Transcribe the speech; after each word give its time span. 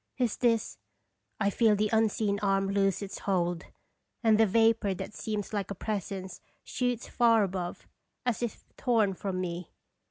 Is 0.17 0.37
this 0.37 0.79
I 1.39 1.51
feel 1.51 1.75
the 1.75 1.91
unseen 1.93 2.39
arm 2.39 2.69
loose 2.71 3.03
its 3.03 3.19
hold, 3.19 3.65
and 4.23 4.39
the 4.39 4.47
vapor 4.47 4.95
that 4.95 5.13
seems 5.13 5.53
like 5.53 5.69
a 5.69 5.75
presence 5.75 6.41
shoots 6.63 7.07
far 7.07 7.43
above, 7.43 7.87
as 8.25 8.41
if 8.41 8.63
torn 8.77 9.13
from 9.13 9.39
me. 9.39 9.69